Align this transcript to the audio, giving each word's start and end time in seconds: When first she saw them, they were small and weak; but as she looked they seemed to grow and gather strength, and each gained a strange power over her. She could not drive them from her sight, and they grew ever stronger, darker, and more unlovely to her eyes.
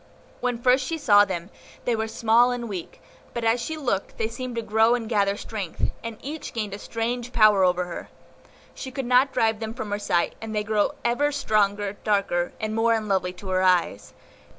When 0.39 0.59
first 0.59 0.83
she 0.83 0.97
saw 0.97 1.25
them, 1.25 1.51
they 1.85 1.95
were 1.95 2.07
small 2.07 2.49
and 2.49 2.67
weak; 2.67 2.99
but 3.35 3.43
as 3.43 3.61
she 3.61 3.77
looked 3.77 4.17
they 4.17 4.27
seemed 4.29 4.55
to 4.55 4.63
grow 4.63 4.95
and 4.95 5.07
gather 5.07 5.37
strength, 5.37 5.91
and 6.03 6.17
each 6.23 6.53
gained 6.53 6.73
a 6.73 6.79
strange 6.79 7.31
power 7.31 7.63
over 7.63 7.85
her. 7.85 8.09
She 8.73 8.89
could 8.89 9.05
not 9.05 9.31
drive 9.31 9.59
them 9.59 9.75
from 9.75 9.91
her 9.91 9.99
sight, 9.99 10.33
and 10.41 10.55
they 10.55 10.63
grew 10.63 10.89
ever 11.05 11.31
stronger, 11.31 11.97
darker, 12.03 12.51
and 12.59 12.73
more 12.73 12.95
unlovely 12.95 13.33
to 13.33 13.49
her 13.49 13.61
eyes. 13.61 14.15